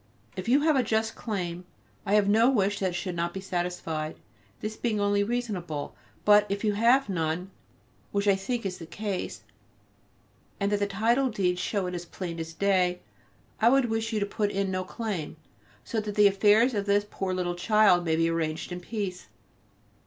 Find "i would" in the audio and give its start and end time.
13.61-13.91